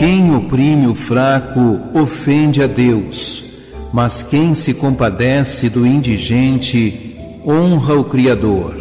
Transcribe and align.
Quem 0.00 0.34
oprime 0.34 0.86
o 0.86 0.94
fraco 0.94 1.78
ofende 1.92 2.62
a 2.62 2.66
Deus, 2.66 3.44
mas 3.92 4.22
quem 4.22 4.54
se 4.54 4.72
compadece 4.72 5.68
do 5.68 5.86
indigente 5.86 7.18
honra 7.46 7.96
o 7.96 8.04
Criador. 8.04 8.76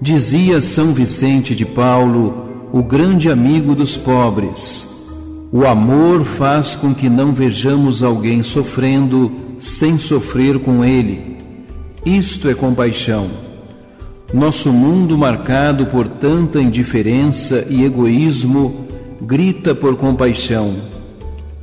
Dizia 0.00 0.60
São 0.60 0.94
Vicente 0.94 1.52
de 1.52 1.66
Paulo, 1.66 2.68
o 2.72 2.80
grande 2.80 3.28
amigo 3.28 3.74
dos 3.74 3.96
pobres: 3.96 4.86
o 5.50 5.66
amor 5.66 6.24
faz 6.24 6.76
com 6.76 6.94
que 6.94 7.08
não 7.08 7.32
vejamos 7.32 8.04
alguém 8.04 8.44
sofrendo 8.44 9.32
sem 9.58 9.98
sofrer 9.98 10.60
com 10.60 10.84
ele. 10.84 11.38
Isto 12.06 12.48
é 12.48 12.54
compaixão. 12.54 13.47
Nosso 14.32 14.70
mundo, 14.70 15.16
marcado 15.16 15.86
por 15.86 16.06
tanta 16.06 16.60
indiferença 16.60 17.66
e 17.70 17.82
egoísmo, 17.82 18.86
grita 19.22 19.74
por 19.74 19.96
compaixão. 19.96 20.74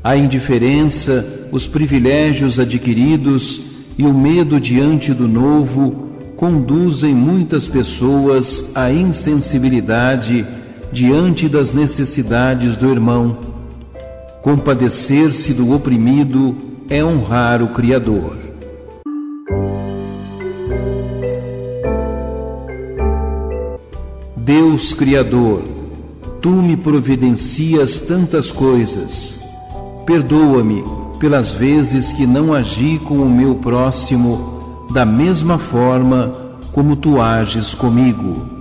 A 0.03 0.17
indiferença, 0.17 1.47
os 1.51 1.67
privilégios 1.67 2.59
adquiridos 2.59 3.61
e 3.95 4.03
o 4.03 4.11
medo 4.11 4.59
diante 4.59 5.13
do 5.13 5.27
novo 5.27 6.09
conduzem 6.35 7.13
muitas 7.13 7.67
pessoas 7.67 8.71
à 8.73 8.91
insensibilidade 8.91 10.43
diante 10.91 11.47
das 11.47 11.71
necessidades 11.71 12.75
do 12.77 12.89
irmão. 12.89 13.37
Compadecer-se 14.41 15.53
do 15.53 15.71
oprimido 15.71 16.57
é 16.89 17.03
honrar 17.03 17.61
o 17.61 17.67
Criador. 17.67 18.44
Deus 24.45 24.93
Criador, 24.93 25.63
tu 26.39 26.51
me 26.51 26.77
providencias 26.77 27.99
tantas 27.99 28.51
coisas. 28.51 29.43
Perdoa-me 30.05 30.83
pelas 31.19 31.49
vezes 31.49 32.13
que 32.13 32.27
não 32.27 32.53
agi 32.53 33.01
com 33.03 33.15
o 33.15 33.27
meu 33.27 33.55
próximo 33.55 34.85
da 34.91 35.03
mesma 35.03 35.57
forma 35.57 36.31
como 36.71 36.95
tu 36.95 37.19
ages 37.19 37.73
comigo. 37.73 38.54